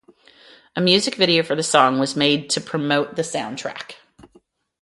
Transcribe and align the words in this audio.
A 0.75 0.81
music 0.81 1.13
video 1.13 1.43
for 1.43 1.53
the 1.53 1.61
song 1.61 1.99
was 1.99 2.15
made 2.15 2.49
to 2.49 2.59
promote 2.59 3.15
the 3.17 3.21
soundtrack. 3.21 3.97